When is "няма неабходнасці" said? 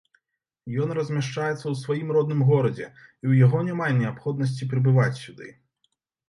3.69-4.69